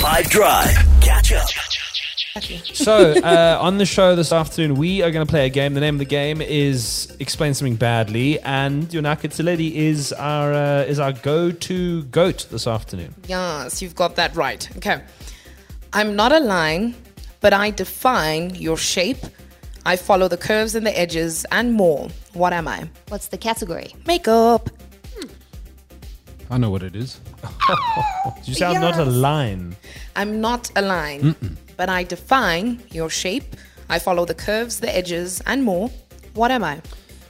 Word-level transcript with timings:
Five 0.00 0.30
Drive. 0.30 0.74
Catch 1.02 1.32
up. 1.32 1.46
So, 2.72 3.12
uh, 3.12 3.58
on 3.60 3.76
the 3.76 3.84
show 3.84 4.16
this 4.16 4.32
afternoon, 4.32 4.78
we 4.78 5.02
are 5.02 5.10
going 5.10 5.26
to 5.26 5.30
play 5.30 5.44
a 5.44 5.50
game. 5.50 5.74
The 5.74 5.80
name 5.80 5.96
of 5.96 5.98
the 5.98 6.06
game 6.06 6.40
is 6.40 7.14
Explain 7.20 7.52
Something 7.52 7.76
Badly, 7.76 8.40
and 8.40 8.84
Yonaka 8.88 9.28
Theledi 9.28 9.74
is 9.74 10.14
our 10.14 10.54
uh, 10.54 10.82
is 10.84 10.98
our 10.98 11.12
go-to 11.12 12.04
goat 12.04 12.46
this 12.50 12.66
afternoon. 12.66 13.14
Yes, 13.28 13.82
you've 13.82 13.94
got 13.94 14.16
that 14.16 14.34
right. 14.34 14.66
Okay. 14.78 15.02
I'm 15.92 16.16
not 16.16 16.32
a 16.32 16.40
line, 16.40 16.94
but 17.42 17.52
I 17.52 17.68
define 17.70 18.54
your 18.54 18.78
shape. 18.78 19.18
I 19.84 19.96
follow 19.96 20.28
the 20.28 20.38
curves 20.38 20.74
and 20.74 20.86
the 20.86 20.98
edges 20.98 21.44
and 21.52 21.74
more. 21.74 22.08
What 22.32 22.54
am 22.54 22.68
I? 22.68 22.88
What's 23.08 23.28
the 23.28 23.38
category? 23.38 23.94
Makeup. 24.06 24.70
I 26.50 26.58
know 26.58 26.70
what 26.70 26.82
it 26.82 26.96
is. 26.96 27.20
You 28.44 28.54
sound 28.54 28.80
not 28.80 28.98
a 28.98 29.04
Yes. 29.04 29.14
line. 29.14 29.76
I'm 30.16 30.40
not 30.40 30.70
a 30.76 30.82
line, 30.82 31.36
but 31.76 31.88
I 31.88 32.02
define 32.04 32.82
your 32.90 33.08
shape. 33.08 33.56
I 33.88 33.98
follow 33.98 34.24
the 34.24 34.34
curves, 34.34 34.80
the 34.80 34.94
edges, 34.94 35.40
and 35.46 35.62
more. 35.64 35.90
What 36.34 36.50
am 36.50 36.64
I? 36.64 36.80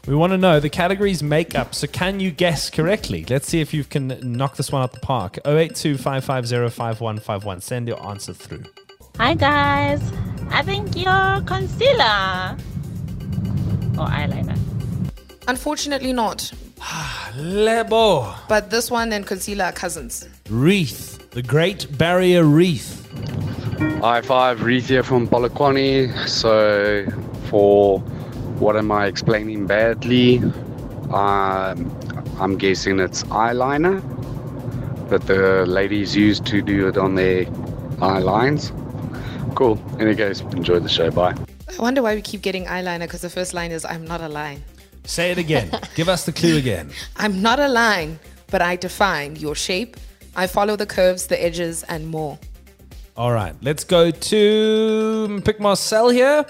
We 0.07 0.15
want 0.15 0.33
to 0.33 0.39
know 0.39 0.59
the 0.61 0.71
category's 0.71 1.23
makeup. 1.23 1.75
So, 1.75 1.87
can 1.87 2.21
you 2.21 2.31
guess 2.31 2.71
correctly? 2.71 3.27
Let's 3.29 3.47
see 3.49 3.61
if 3.61 3.75
you 3.75 3.85
can 3.85 4.19
knock 4.23 4.57
this 4.57 4.73
one 4.73 4.83
out 4.83 4.93
the 4.93 5.01
park. 5.01 5.39
082 5.45 5.99
5151. 5.99 7.61
Send 7.61 7.87
your 7.89 8.03
answer 8.07 8.33
through. 8.33 8.65
Hi 9.19 9.35
guys, 9.35 10.01
I 10.51 10.63
think 10.63 10.97
you're 10.97 11.43
concealer 11.45 12.57
or 13.99 14.07
eyeliner. 14.09 14.59
Unfortunately, 15.47 16.13
not. 16.15 16.51
Lebo. 17.37 18.35
But 18.49 18.71
this 18.71 18.91
one 18.91 19.13
and 19.13 19.27
concealer 19.27 19.65
are 19.67 19.73
cousins. 19.73 20.29
Wreath. 20.49 21.31
The 21.31 21.43
Great 21.43 21.87
Barrier 21.97 22.45
Wreath. 22.45 23.07
Hi 24.03 24.21
five, 24.21 24.63
Reith 24.63 24.89
here 24.89 25.03
from 25.03 25.29
Polokwane. 25.29 26.29
So, 26.29 27.07
for 27.49 28.01
what 28.59 28.77
am 28.77 28.91
I 28.91 29.07
explaining 29.07 29.67
badly? 29.67 30.39
Um, 31.13 31.97
I'm 32.39 32.57
guessing 32.59 32.99
it's 32.99 33.23
eyeliner 33.25 34.03
that 35.09 35.23
the 35.27 35.67
ladies 35.67 36.17
use 36.17 36.41
to 36.41 36.63
do 36.63 36.89
it 36.89 36.99
on 36.99 37.15
their 37.15 37.47
eye 38.03 38.19
lines. 38.19 38.73
Cool. 39.55 39.81
Any 39.99 40.15
case, 40.15 40.41
enjoy 40.41 40.81
the 40.81 40.89
show. 40.89 41.11
Bye. 41.11 41.35
I 41.69 41.83
wonder 41.83 42.03
why 42.03 42.15
we 42.15 42.23
keep 42.23 42.43
getting 42.43 42.67
eyeliner 42.67 43.01
because 43.01 43.21
the 43.23 43.31
first 43.31 43.55
line 43.55 43.71
is 43.71 43.85
I'm 43.85 44.05
not 44.07 44.21
a 44.21 44.29
line. 44.29 44.63
Say 45.05 45.31
it 45.31 45.39
again. 45.39 45.71
Give 45.95 46.09
us 46.09 46.25
the 46.25 46.33
clue 46.33 46.57
again. 46.57 46.91
I'm 47.17 47.43
not 47.43 47.59
a 47.59 47.69
line, 47.69 48.19
but 48.49 48.63
I 48.63 48.77
define 48.77 49.37
your 49.37 49.55
shape. 49.55 49.97
I 50.37 50.47
follow 50.47 50.77
the 50.77 50.87
curves, 50.87 51.27
the 51.27 51.43
edges, 51.43 51.83
and 51.85 52.07
more. 52.09 52.39
All 53.17 53.33
right, 53.33 53.55
let's 53.63 53.85
go 53.85 54.11
to 54.11 55.43
pick 55.45 55.61
Marcel 55.61 56.09
here. 56.11 56.47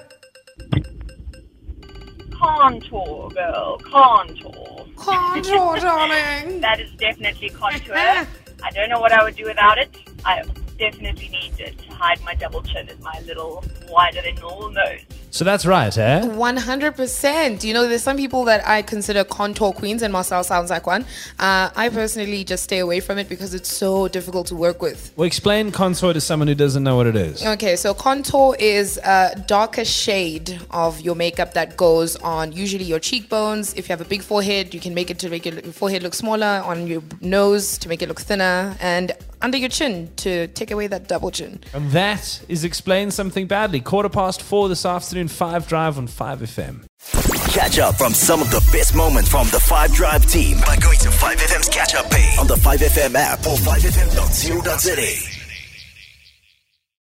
Contour, 2.40 3.30
girl. 3.30 3.78
Contour. 3.90 4.86
Contour, 4.96 5.76
darling. 5.80 6.60
That 6.60 6.80
is 6.80 6.90
definitely 6.92 7.50
contour. 7.50 7.96
I 8.62 8.70
don't 8.74 8.88
know 8.88 9.00
what 9.00 9.12
I 9.12 9.24
would 9.24 9.36
do 9.36 9.44
without 9.44 9.78
it. 9.78 9.94
I 10.24 10.42
definitely 10.78 11.28
need 11.28 11.58
it 11.58 11.78
to 11.78 11.92
hide 11.92 12.22
my 12.22 12.34
double 12.34 12.62
chin 12.62 12.88
and 12.88 13.00
my 13.00 13.20
little 13.26 13.64
wider 13.88 14.22
than 14.22 14.34
normal 14.36 14.70
nose. 14.70 15.00
So 15.30 15.44
that's 15.44 15.64
right, 15.64 15.96
eh? 15.96 16.22
100%. 16.22 17.64
You 17.64 17.72
know, 17.72 17.88
there's 17.88 18.02
some 18.02 18.16
people 18.16 18.44
that 18.44 18.66
I 18.66 18.82
consider 18.82 19.22
contour 19.22 19.72
queens, 19.72 20.02
and 20.02 20.12
Marcel 20.12 20.42
sounds 20.42 20.70
like 20.70 20.86
one. 20.86 21.02
Uh, 21.38 21.70
I 21.74 21.88
personally 21.88 22.42
just 22.42 22.64
stay 22.64 22.80
away 22.80 22.98
from 22.98 23.16
it 23.16 23.28
because 23.28 23.54
it's 23.54 23.72
so 23.72 24.08
difficult 24.08 24.48
to 24.48 24.56
work 24.56 24.82
with. 24.82 25.12
Well, 25.16 25.26
explain 25.26 25.70
contour 25.70 26.12
to 26.12 26.20
someone 26.20 26.48
who 26.48 26.56
doesn't 26.56 26.82
know 26.82 26.96
what 26.96 27.06
it 27.06 27.16
is. 27.16 27.46
Okay, 27.46 27.76
so 27.76 27.94
contour 27.94 28.56
is 28.58 28.98
a 28.98 29.42
darker 29.46 29.84
shade 29.84 30.60
of 30.72 31.00
your 31.00 31.14
makeup 31.14 31.54
that 31.54 31.76
goes 31.76 32.16
on 32.16 32.52
usually 32.52 32.84
your 32.84 32.98
cheekbones. 32.98 33.72
If 33.74 33.88
you 33.88 33.92
have 33.92 34.00
a 34.00 34.08
big 34.08 34.22
forehead, 34.22 34.74
you 34.74 34.80
can 34.80 34.94
make 34.94 35.10
it 35.10 35.20
to 35.20 35.30
make 35.30 35.46
your 35.46 35.60
forehead 35.72 36.02
look 36.02 36.14
smaller, 36.14 36.62
on 36.64 36.88
your 36.88 37.02
nose 37.20 37.78
to 37.78 37.88
make 37.88 38.02
it 38.02 38.08
look 38.08 38.20
thinner, 38.20 38.76
and 38.80 39.12
under 39.42 39.56
your 39.58 39.68
chin 39.68 40.10
to 40.16 40.46
take 40.48 40.70
away 40.70 40.86
that 40.88 41.08
double 41.08 41.30
chin. 41.30 41.60
And 41.72 41.90
that 41.92 42.42
is 42.48 42.64
explain 42.64 43.10
something 43.10 43.46
badly. 43.46 43.80
Quarter 43.80 44.08
past 44.08 44.42
four 44.42 44.68
this 44.68 44.84
afternoon, 44.86 45.28
five 45.28 45.66
drive 45.66 45.98
on 45.98 46.06
five 46.06 46.40
FM. 46.40 46.84
Catch 47.52 47.78
up 47.78 47.96
from 47.96 48.14
some 48.14 48.40
of 48.40 48.50
the 48.50 48.60
best 48.72 48.94
moments 48.94 49.28
from 49.30 49.48
the 49.48 49.58
Five 49.58 49.92
Drive 49.92 50.24
team 50.26 50.58
by 50.64 50.76
going 50.76 50.98
to 50.98 51.08
5FM's 51.08 51.68
catch 51.68 51.94
up 51.96 52.08
page 52.10 52.38
on 52.38 52.46
the 52.46 52.54
5FM 52.54 53.14
app 53.16 53.40
or 53.40 53.56
5FM.co.za. 53.56 55.39